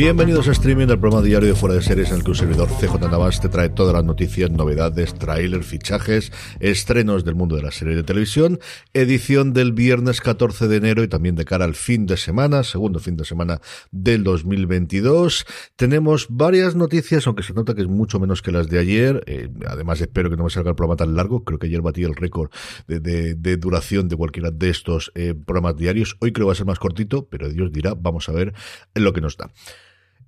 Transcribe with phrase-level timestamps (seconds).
[0.00, 2.70] Bienvenidos a Streaming, el programa diario de Fuera de Series en el que un servidor
[2.70, 7.70] CJ Navas te trae todas las noticias, novedades, trailers, fichajes, estrenos del mundo de la
[7.70, 8.60] serie de televisión,
[8.94, 12.98] edición del viernes 14 de enero y también de cara al fin de semana, segundo
[12.98, 13.60] fin de semana
[13.90, 15.44] del 2022.
[15.76, 19.22] Tenemos varias noticias, aunque se nota que es mucho menos que las de ayer.
[19.26, 21.44] Eh, además, espero que no me salga el programa tan largo.
[21.44, 22.48] Creo que ayer batí el récord
[22.86, 26.16] de, duración de cualquiera de estos eh, programas diarios.
[26.20, 28.54] Hoy creo que va a ser más cortito, pero Dios dirá, vamos a ver
[28.94, 29.50] lo que nos da.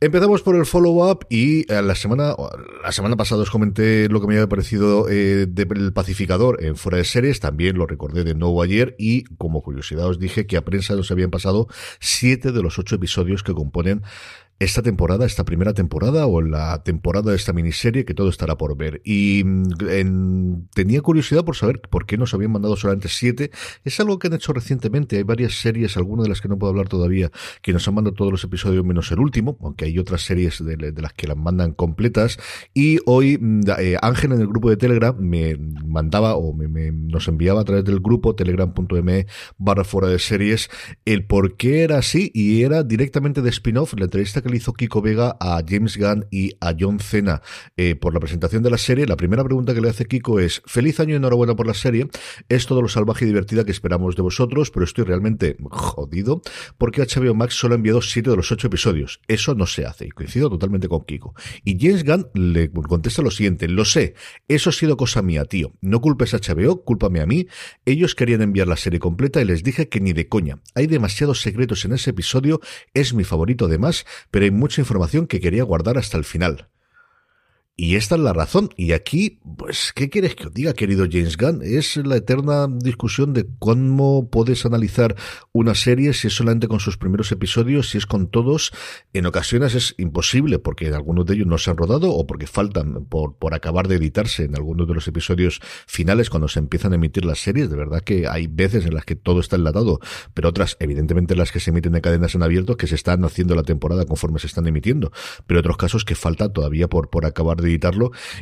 [0.02, 2.34] Empezamos por el follow-up y eh, la semana
[2.82, 6.98] la semana pasada os comenté lo que me había parecido eh, del pacificador en fuera
[6.98, 10.64] de series, también lo recordé de nuevo ayer y como curiosidad os dije que a
[10.64, 11.68] prensa nos habían pasado
[12.00, 14.02] siete de los ocho episodios que componen
[14.58, 18.76] esta temporada, esta primera temporada o la temporada de esta miniserie que todo estará por
[18.76, 19.00] ver.
[19.04, 23.50] Y mm, tenía curiosidad por saber por qué nos habían mandado solamente siete.
[23.84, 25.16] Es algo que han hecho recientemente.
[25.16, 28.14] Hay varias series, algunas de las que no puedo hablar todavía, que nos han mandado
[28.14, 31.72] todos los episodios menos el último, aunque hay otras series de, las que las mandan
[31.72, 32.38] completas.
[32.72, 37.26] Y hoy mm, eh, Ángel en el grupo de Telegram me mandaba o me, nos
[37.26, 39.26] enviaba a través del grupo telegram.me
[39.58, 40.70] barra fuera de series
[41.04, 45.02] el por qué era así y era directamente de spin-off la entrevista que hizo Kiko
[45.02, 47.42] Vega a James Gunn y a John Cena
[47.76, 49.06] eh, por la presentación de la serie.
[49.06, 52.08] La primera pregunta que le hace Kiko es, feliz año y enhorabuena por la serie.
[52.48, 56.42] Es todo lo salvaje y divertida que esperamos de vosotros, pero estoy realmente jodido
[56.78, 59.20] porque HBO Max solo ha enviado siete de los ocho episodios.
[59.28, 61.34] Eso no se hace y coincido totalmente con Kiko.
[61.64, 64.14] Y James Gunn le contesta lo siguiente, lo sé,
[64.48, 65.72] eso ha sido cosa mía, tío.
[65.80, 67.46] No culpes a HBO, cúlpame a mí.
[67.84, 70.60] Ellos querían enviar la serie completa y les dije que ni de coña.
[70.74, 72.60] Hay demasiados secretos en ese episodio,
[72.94, 76.68] es mi favorito además, pero hay mucha información que quería guardar hasta el final.
[77.74, 78.68] Y esta es la razón.
[78.76, 81.62] Y aquí, pues, ¿qué quieres que os diga, querido James Gunn?
[81.62, 85.16] Es la eterna discusión de cómo puedes analizar
[85.52, 88.72] una serie, si es solamente con sus primeros episodios, si es con todos.
[89.14, 93.06] En ocasiones es imposible, porque algunos de ellos no se han rodado o porque faltan
[93.06, 96.96] por, por acabar de editarse en algunos de los episodios finales cuando se empiezan a
[96.96, 97.70] emitir las series.
[97.70, 99.98] De verdad que hay veces en las que todo está enlatado,
[100.34, 103.54] pero otras, evidentemente, las que se emiten en cadenas en abierto, que se están haciendo
[103.54, 105.10] la temporada conforme se están emitiendo.
[105.46, 107.71] Pero otros casos que falta todavía por, por acabar de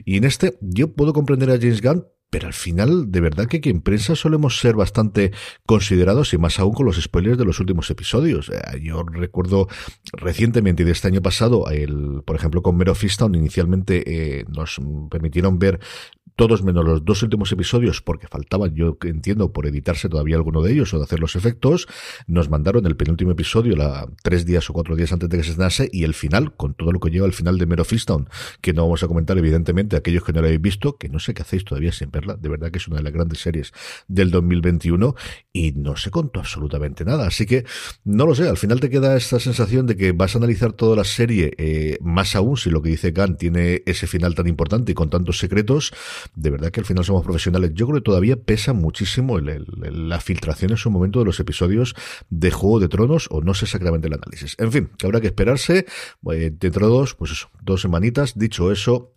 [0.05, 3.57] Y en este, yo puedo comprender a James Gunn pero al final, de verdad que
[3.57, 5.33] aquí en prensa solemos ser bastante
[5.67, 8.51] considerados y más aún con los spoilers de los últimos episodios.
[8.51, 9.67] Eh, yo recuerdo
[10.13, 14.05] recientemente de este año pasado, el, por ejemplo, con Mero Fistown, inicialmente
[14.39, 14.81] eh, nos
[15.11, 15.81] permitieron ver
[16.41, 20.73] todos menos los dos últimos episodios, porque faltaban, yo entiendo, por editarse todavía alguno de
[20.73, 21.87] ellos o de hacer los efectos,
[22.27, 25.51] nos mandaron el penúltimo episodio la, tres días o cuatro días antes de que se
[25.51, 28.31] estrenase y el final, con todo lo que lleva al final de Mero Fistown,
[28.62, 31.34] que no vamos a comentar evidentemente aquellos que no lo habéis visto, que no sé
[31.34, 33.75] qué hacéis todavía sin verla, de verdad que es una de las grandes series
[34.09, 35.15] del 2021
[35.53, 37.67] y no se contó absolutamente nada, así que
[38.05, 40.97] no lo sé, al final te queda esta sensación de que vas a analizar toda
[40.97, 44.93] la serie, eh, más aún si lo que dice Khan tiene ese final tan importante
[44.93, 45.93] y con tantos secretos,
[46.35, 47.73] de verdad que al final somos profesionales.
[47.75, 51.95] Yo creo que todavía pesa muchísimo la filtración en su momento de los episodios
[52.29, 54.57] de Juego de Tronos o no sé exactamente el análisis.
[54.59, 55.87] En fin, que habrá que esperarse.
[56.33, 58.39] Eh, dentro de dos, pues eso, dos semanitas.
[58.39, 59.13] Dicho eso,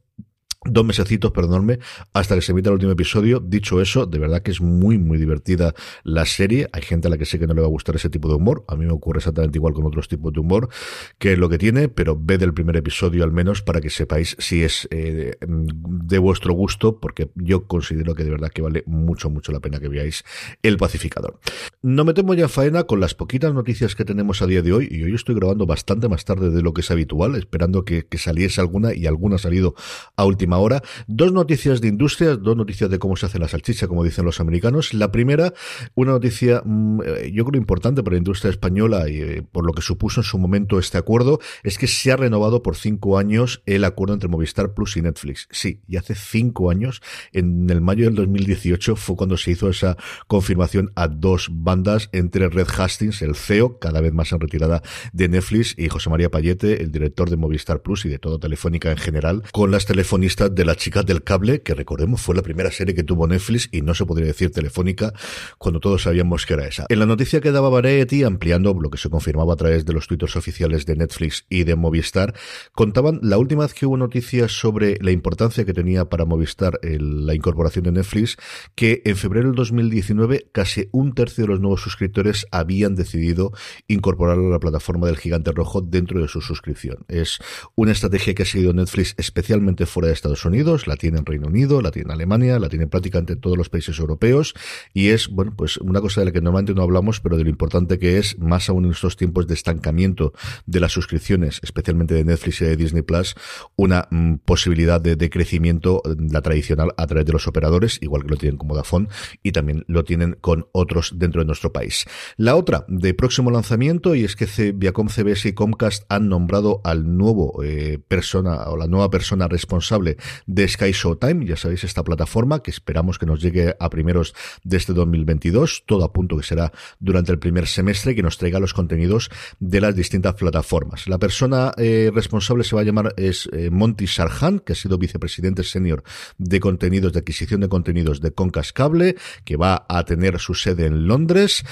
[0.66, 1.80] dos mesecitos, perdonadme,
[2.14, 3.40] hasta que se emita el último episodio.
[3.40, 6.70] Dicho eso, de verdad que es muy, muy divertida la serie.
[6.74, 8.36] Hay gente a la que sé que no le va a gustar ese tipo de
[8.36, 8.64] humor.
[8.68, 10.70] A mí me ocurre exactamente igual con otros tipos de humor,
[11.18, 14.36] que es lo que tiene, pero ve del primer episodio al menos para que sepáis
[14.40, 19.30] si es eh, de vuestro gusto, porque yo considero que de verdad que vale mucho,
[19.30, 20.24] mucho la pena que veáis
[20.62, 21.40] El Pacificador.
[21.82, 25.04] No metemos ya faena con las poquitas noticias que tenemos a día de hoy, y
[25.04, 28.62] hoy estoy grabando bastante más tarde de lo que es habitual, esperando que, que saliese
[28.62, 29.76] alguna, y alguna ha salido
[30.16, 30.82] a última ahora.
[31.08, 34.40] Dos noticias de industria, dos noticias de cómo se hace la salchicha, como dicen los
[34.40, 34.94] americanos.
[34.94, 35.54] La primera,
[35.96, 39.74] una noticia mm, eh, yo creo importante para la industria española y eh, por lo
[39.74, 43.62] que supuso en su momento este acuerdo, es que se ha renovado por cinco años
[43.66, 45.48] el acuerdo entre Movistar Plus y Netflix.
[45.52, 47.02] Sí, y hace cinco años,
[47.32, 49.98] en el mayo del 2018, fue cuando se hizo esa
[50.28, 55.30] confirmación a dos bandas entre Red Hastings, el CEO, cada vez más en retirada de
[55.30, 58.98] Netflix, y José María Payete, el director de Movistar Plus y de toda Telefónica en
[58.98, 62.96] general, con las telefonistas de las chicas del cable, que recordemos fue la primera serie
[62.96, 65.14] que tuvo Netflix y no se podría decir telefónica
[65.58, 66.86] cuando todos sabíamos que era esa.
[66.90, 70.08] En la noticia que daba Variety, ampliando lo que se confirmaba a través de los
[70.08, 72.34] twitters oficiales de Netflix y de Movistar,
[72.74, 77.36] contaban la última vez que hubo noticias sobre la importancia que tenía para Movistar la
[77.36, 78.38] incorporación de Netflix,
[78.76, 83.52] que en febrero del 2019 casi un tercio de los nuevos suscriptores habían decidido
[83.88, 87.06] incorporarlo a la plataforma del gigante rojo dentro de su suscripción.
[87.08, 87.40] Es
[87.76, 91.26] una estrategia que ha seguido Netflix especialmente fuera de Estados Estados Unidos, la tiene en
[91.26, 94.54] Reino Unido, la tiene en Alemania, la tiene prácticamente en todos los países europeos
[94.94, 97.50] y es, bueno, pues una cosa de la que normalmente no hablamos, pero de lo
[97.50, 100.34] importante que es, más aún en estos tiempos de estancamiento
[100.66, 103.36] de las suscripciones, especialmente de Netflix y de Disney Plus,
[103.76, 108.30] una mm, posibilidad de, de, crecimiento, la tradicional, a través de los operadores, igual que
[108.30, 109.08] lo tienen con Vodafone
[109.44, 112.06] y también lo tienen con otros dentro de nuestro país.
[112.38, 117.18] La otra, de próximo lanzamiento, y es que Viacom CBS y Comcast han nombrado al
[117.18, 120.13] nuevo eh, persona o la nueva persona responsable
[120.46, 124.34] de Sky Showtime, ya sabéis, esta plataforma que esperamos que nos llegue a primeros
[124.64, 128.60] de este 2022, todo a punto que será durante el primer semestre, que nos traiga
[128.60, 129.30] los contenidos
[129.60, 131.08] de las distintas plataformas.
[131.08, 134.98] La persona eh, responsable se va a llamar es eh, Monty Sarhan, que ha sido
[134.98, 136.04] vicepresidente senior
[136.38, 139.16] de contenidos, de adquisición de contenidos de Comcast Cable,
[139.46, 141.64] que va a tener su sede en Londres,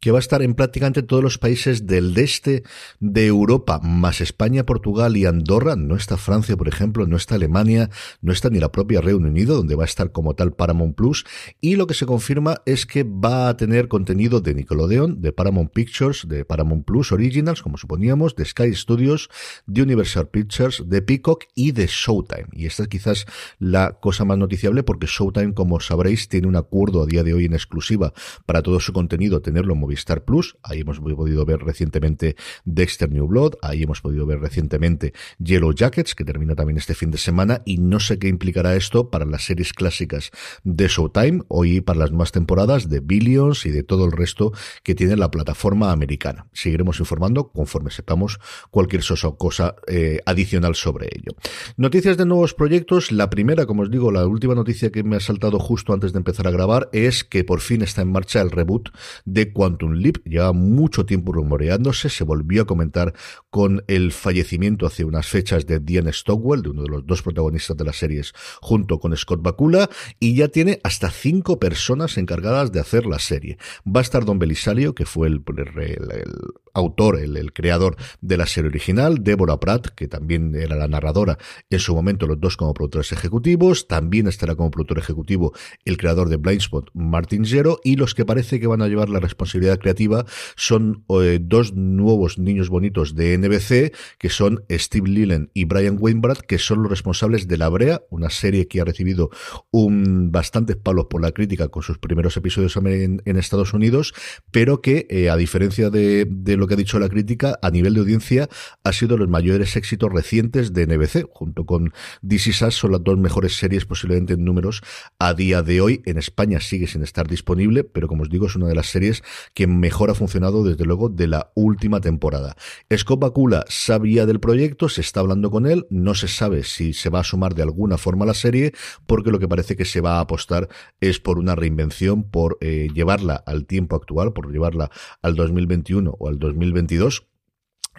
[0.00, 2.64] que va a estar en prácticamente todos los países del este
[3.00, 5.76] de Europa, más España, Portugal y Andorra.
[5.76, 7.90] No está Francia, por ejemplo, no está Alemania,
[8.22, 11.26] no está ni la propia Reino Unido, donde va a estar como tal Paramount Plus.
[11.60, 15.70] Y lo que se confirma es que va a tener contenido de Nickelodeon, de Paramount
[15.72, 19.28] Pictures, de Paramount Plus Originals, como suponíamos, de Sky Studios,
[19.66, 22.46] de Universal Pictures, de Peacock y de Showtime.
[22.52, 23.26] Y esta es quizás
[23.58, 27.44] la cosa más noticiable porque Showtime, como sabréis, tiene un acuerdo a día de hoy
[27.44, 28.14] en exclusiva
[28.46, 30.56] para todo su contenido, tenerlo en Movistar Plus.
[30.62, 36.14] Ahí hemos podido ver recientemente Dexter New Blood, ahí hemos podido ver recientemente Yellow Jackets,
[36.14, 39.44] que termina también este fin de semana, y no sé qué implicará esto para las
[39.44, 40.30] series clásicas
[40.62, 44.52] de Showtime, hoy para las nuevas temporadas de Billions y de todo el resto
[44.84, 46.46] que tiene la plataforma americana.
[46.52, 48.38] Seguiremos informando conforme sepamos
[48.70, 49.02] cualquier
[49.38, 51.34] cosa eh, adicional sobre ello.
[51.76, 53.10] Noticias de nuevos proyectos.
[53.10, 56.18] La primera, como os digo, la última noticia que me ha saltado justo antes de
[56.18, 58.90] empezar a grabar es que por fin está en marcha el reboot
[59.24, 63.14] de Quantum un Leap lleva mucho tiempo rumoreándose, se volvió a comentar
[63.50, 67.76] con el fallecimiento hace unas fechas de Diane Stockwell, de uno de los dos protagonistas
[67.76, 72.80] de las series, junto con Scott Bakula, y ya tiene hasta cinco personas encargadas de
[72.80, 73.58] hacer la serie.
[73.86, 76.30] Va a estar Don Belisario, que fue el, el
[76.74, 81.38] autor, el, creador de la serie original, Deborah Pratt, que también era la narradora
[81.68, 85.52] en su momento, los dos como productores ejecutivos, también estará como productor ejecutivo
[85.84, 89.20] el creador de Blindspot, Martin Zero, y los que parece que van a llevar la
[89.20, 90.24] responsabilidad creativa
[90.56, 96.40] son eh, dos nuevos niños bonitos de NBC, que son Steve Lillen y Brian Weinbrat,
[96.40, 99.30] que son los responsables de La Brea, una serie que ha recibido
[99.70, 104.12] un bastantes palos por la crítica con sus primeros episodios en, Estados Unidos,
[104.50, 107.94] pero que eh, a diferencia de, de lo que ha dicho la crítica, a nivel
[107.94, 108.48] de audiencia,
[108.84, 113.18] ha sido los mayores éxitos recientes de NBC, junto con DC Sass, son las dos
[113.18, 114.82] mejores series posiblemente en números
[115.18, 116.02] a día de hoy.
[116.04, 119.22] En España sigue sin estar disponible, pero como os digo, es una de las series
[119.54, 122.56] que mejor ha funcionado desde luego de la última temporada.
[122.94, 127.10] Scott Bakula sabía del proyecto, se está hablando con él, no se sabe si se
[127.10, 128.72] va a sumar de alguna forma a la serie,
[129.06, 130.68] porque lo que parece que se va a apostar
[131.00, 134.90] es por una reinvención, por eh, llevarla al tiempo actual, por llevarla
[135.22, 137.29] al 2021 o al 2022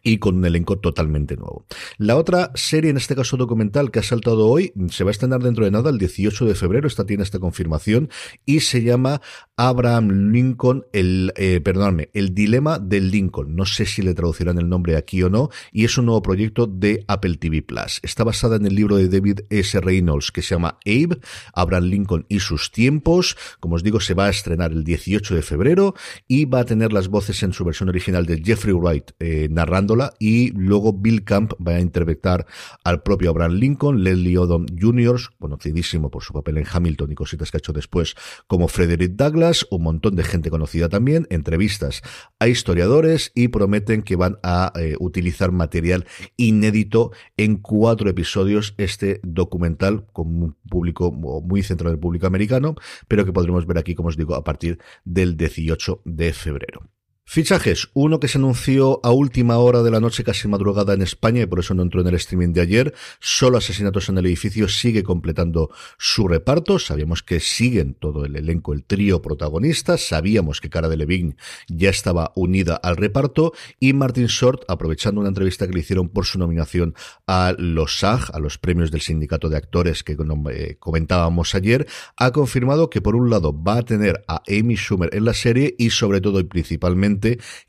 [0.03, 1.65] y con un elenco totalmente nuevo.
[1.97, 5.41] La otra serie, en este caso documental, que ha saltado hoy, se va a estrenar
[5.41, 8.09] dentro de nada, el 18 de febrero, esta tiene esta confirmación,
[8.45, 9.21] y se llama
[9.57, 13.55] Abraham Lincoln, el, eh, perdóname, el dilema del Lincoln.
[13.55, 16.67] No sé si le traducirán el nombre aquí o no, y es un nuevo proyecto
[16.67, 17.99] de Apple TV Plus.
[18.03, 19.79] Está basada en el libro de David S.
[19.79, 21.19] Reynolds que se llama Abe,
[21.53, 23.37] Abraham Lincoln y sus tiempos.
[23.59, 25.93] Como os digo, se va a estrenar el 18 de febrero
[26.27, 29.90] y va a tener las voces en su versión original de Jeffrey Wright eh, narrando
[30.19, 32.45] y luego Bill Camp va a interpretar
[32.83, 37.51] al propio Abraham Lincoln, Leslie Odom Jr., conocidísimo por su papel en Hamilton y cositas
[37.51, 38.15] que ha hecho después
[38.47, 42.01] como Frederick Douglass, un montón de gente conocida también, entrevistas
[42.39, 46.05] a historiadores y prometen que van a eh, utilizar material
[46.37, 52.75] inédito en cuatro episodios este documental con un público muy centrado en el público americano,
[53.07, 56.89] pero que podremos ver aquí, como os digo, a partir del 18 de febrero.
[57.23, 57.87] Fichajes.
[57.93, 61.45] Uno que se anunció a última hora de la noche, casi madrugada en España, y
[61.45, 62.93] por eso no entró en el streaming de ayer.
[63.21, 66.77] Solo Asesinatos en el Edificio sigue completando su reparto.
[66.77, 69.97] Sabíamos que siguen todo el elenco, el trío protagonista.
[69.97, 71.35] Sabíamos que Cara de Levine
[71.69, 73.53] ya estaba unida al reparto.
[73.79, 76.95] Y Martin Short, aprovechando una entrevista que le hicieron por su nominación
[77.27, 80.17] a los SAG, a los premios del Sindicato de Actores que
[80.51, 81.87] eh, comentábamos ayer,
[82.17, 85.75] ha confirmado que por un lado va a tener a Amy Schumer en la serie
[85.77, 87.20] y sobre todo y principalmente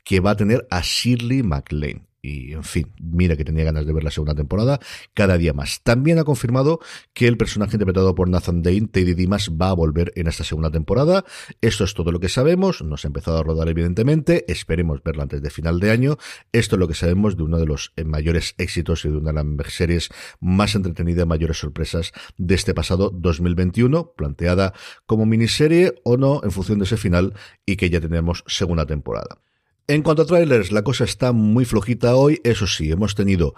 [0.03, 3.91] que va a tener a Shirley MacLaine y en fin, mira que tenía ganas de
[3.91, 4.79] ver la segunda temporada,
[5.13, 5.81] cada día más.
[5.83, 6.79] También ha confirmado
[7.13, 10.71] que el personaje interpretado por Nathan Dane, Teddy Dimas, va a volver en esta segunda
[10.71, 11.25] temporada.
[11.59, 15.41] Esto es todo lo que sabemos, nos ha empezado a rodar evidentemente, esperemos verla antes
[15.41, 16.17] de final de año.
[16.53, 19.43] Esto es lo que sabemos de uno de los mayores éxitos y de una de
[19.43, 24.73] las series más entretenidas, mayores sorpresas de este pasado 2021, planteada
[25.05, 27.33] como miniserie o no en función de ese final
[27.65, 29.39] y que ya tenemos segunda temporada.
[29.85, 32.39] En cuanto a trailers, la cosa está muy flojita hoy.
[32.45, 33.53] Eso sí, hemos tenido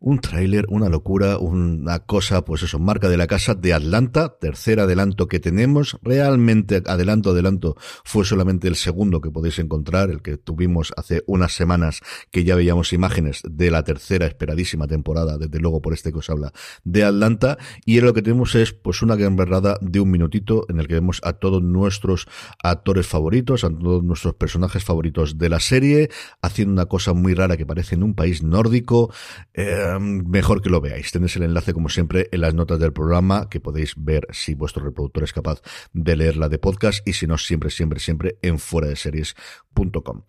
[0.00, 4.80] un tráiler, una locura, una cosa, pues eso, marca de la casa de Atlanta, tercer
[4.80, 5.98] adelanto que tenemos.
[6.02, 11.52] Realmente, adelanto, adelanto, fue solamente el segundo que podéis encontrar, el que tuvimos hace unas
[11.52, 16.18] semanas, que ya veíamos imágenes de la tercera esperadísima temporada, desde luego por este que
[16.18, 16.52] os habla,
[16.82, 17.58] de Atlanta.
[17.84, 20.94] Y lo que tenemos es, pues, una gran verdad de un minutito en el que
[20.94, 22.26] vemos a todos nuestros
[22.62, 27.58] actores favoritos, a todos nuestros personajes favoritos de la serie, haciendo una cosa muy rara
[27.58, 29.12] que parece en un país nórdico.
[29.52, 31.12] Eh, mejor que lo veáis.
[31.12, 34.84] Tenéis el enlace, como siempre, en las notas del programa, que podéis ver si vuestro
[34.84, 38.88] reproductor es capaz de leerla de podcast y si no, siempre, siempre, siempre en fuera
[38.88, 40.22] de series.com.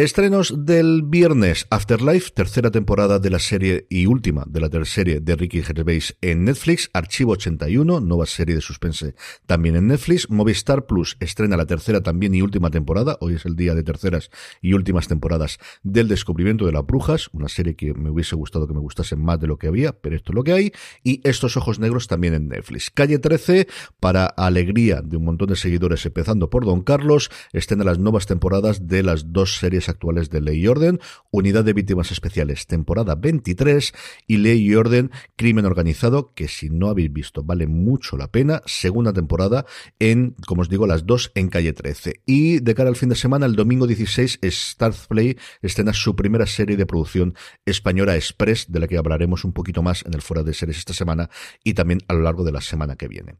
[0.00, 5.36] Estrenos del viernes, Afterlife, tercera temporada de la serie y última de la serie de
[5.36, 9.14] Ricky Gervais en Netflix, Archivo 81, nueva serie de suspense
[9.44, 13.56] también en Netflix, Movistar Plus estrena la tercera también y última temporada, hoy es el
[13.56, 14.30] día de terceras
[14.62, 18.72] y últimas temporadas del descubrimiento de las brujas, una serie que me hubiese gustado que
[18.72, 20.72] me gustase más de lo que había, pero esto es lo que hay,
[21.04, 22.88] y Estos Ojos Negros también en Netflix.
[22.88, 23.68] Calle 13,
[24.00, 28.86] para alegría de un montón de seguidores, empezando por Don Carlos, estrena las nuevas temporadas
[28.86, 33.92] de las dos series actuales de Ley y Orden, Unidad de Víctimas Especiales, temporada 23,
[34.26, 38.62] y Ley y Orden, Crimen Organizado, que si no habéis visto vale mucho la pena,
[38.66, 39.66] segunda temporada
[39.98, 42.22] en, como os digo, las dos en calle 13.
[42.26, 46.46] Y de cara al fin de semana, el domingo 16, Start Play estrena su primera
[46.46, 50.42] serie de producción española Express, de la que hablaremos un poquito más en el Fuera
[50.42, 51.30] de Series esta semana
[51.64, 53.36] y también a lo largo de la semana que viene.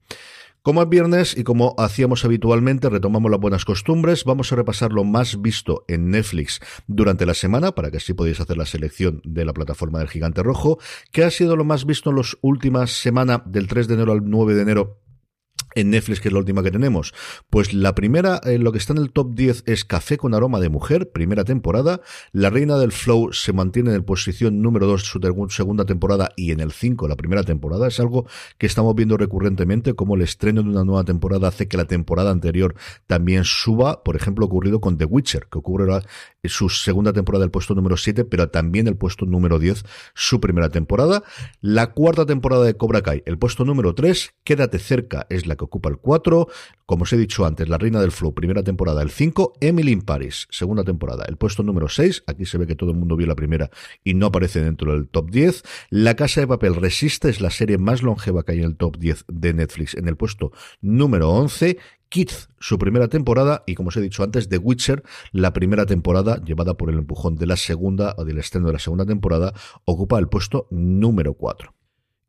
[0.62, 4.24] Como es viernes y como hacíamos habitualmente, retomamos las buenas costumbres.
[4.24, 8.40] Vamos a repasar lo más visto en Netflix durante la semana, para que así podáis
[8.40, 10.78] hacer la selección de la plataforma del Gigante Rojo,
[11.12, 14.28] que ha sido lo más visto en las últimas semanas, del 3 de enero al
[14.28, 15.00] 9 de enero
[15.74, 17.14] en Netflix, que es la última que tenemos.
[17.48, 20.60] Pues la primera, eh, lo que está en el top 10 es Café con aroma
[20.60, 22.00] de mujer, primera temporada.
[22.32, 26.52] La Reina del Flow se mantiene en el posición número 2 su segunda temporada y
[26.52, 27.88] en el 5 la primera temporada.
[27.88, 28.26] Es algo
[28.58, 32.30] que estamos viendo recurrentemente, como el estreno de una nueva temporada hace que la temporada
[32.30, 32.74] anterior
[33.06, 34.02] también suba.
[34.02, 36.02] Por ejemplo, ocurrido con The Witcher, que ocurre
[36.44, 39.84] su segunda temporada el puesto número 7, pero también el puesto número 10
[40.14, 41.22] su primera temporada.
[41.60, 45.64] La cuarta temporada de Cobra Kai, el puesto número 3, Quédate cerca, es la que
[45.66, 46.48] ocupa el 4.
[46.86, 49.52] Como os he dicho antes, La Reina del Flow, primera temporada, el 5.
[49.60, 52.24] Emily in Paris, segunda temporada, el puesto número 6.
[52.26, 53.70] Aquí se ve que todo el mundo vio la primera
[54.02, 55.62] y no aparece dentro del top 10.
[55.90, 58.96] La Casa de Papel Resiste es la serie más longeva que hay en el top
[58.96, 61.78] 10 de Netflix, en el puesto número 11.
[62.08, 66.42] Kids, su primera temporada, y como os he dicho antes, The Witcher, la primera temporada,
[66.44, 70.18] llevada por el empujón de la segunda o del estreno de la segunda temporada, ocupa
[70.18, 71.72] el puesto número 4.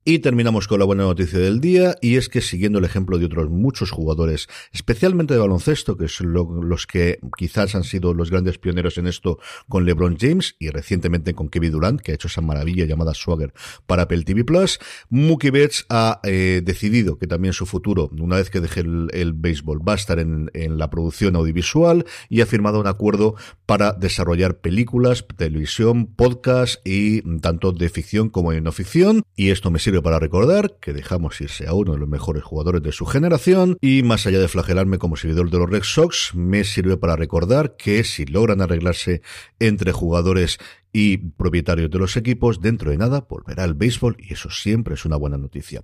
[0.04, 3.26] Y terminamos con la buena noticia del día, y es que siguiendo el ejemplo de
[3.26, 8.58] otros muchos jugadores, especialmente de baloncesto, que son los que quizás han sido los grandes
[8.58, 9.38] pioneros en esto
[9.70, 13.54] con LeBron James y recientemente con Kevin Durant, que ha hecho esa maravilla llamada Swagger
[13.86, 14.80] para Apple TV Plus,
[15.12, 19.88] Mookie Betts ha eh, decidido que también su futuro, una vez que deje el, béisbol,
[19.88, 23.36] va a estar en, la producción audiovisual y ha firmado un acuerdo
[23.68, 29.22] para desarrollar películas, televisión, podcast y tanto de ficción como de no ficción.
[29.36, 32.82] Y esto me sirve para recordar que dejamos irse a uno de los mejores jugadores
[32.82, 36.64] de su generación y más allá de flagelarme como seguidor de los Red Sox, me
[36.64, 39.22] sirve para recordar que si logran arreglarse
[39.60, 40.60] entre jugadores
[40.94, 45.06] y propietarios de los equipos, dentro de nada volverá el béisbol y eso siempre es
[45.06, 45.82] una buena noticia.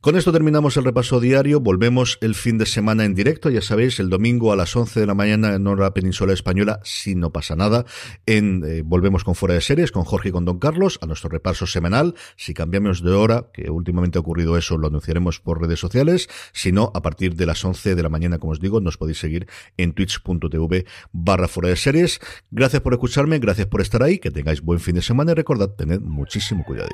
[0.00, 4.00] Con esto terminamos el repaso diario, volvemos el fin de semana en directo, ya sabéis,
[4.00, 7.56] el domingo a las 11 de la mañana en hora península española, si no pasa
[7.56, 7.84] nada,
[8.26, 11.66] eh, volvemos con fuera de series, con Jorge y con Don Carlos, a nuestro repaso
[11.66, 16.28] semanal, si cambiamos de hora, que últimamente ha ocurrido eso, lo anunciaremos por redes sociales,
[16.52, 19.18] si no, a partir de las 11 de la mañana, como os digo, nos podéis
[19.18, 22.20] seguir en twitch.tv barra fuera de series.
[22.50, 26.00] Gracias por escucharme, gracias por estar ahí, tengáis buen fin de semana y recordad, tened
[26.00, 26.90] muchísimo cuidado.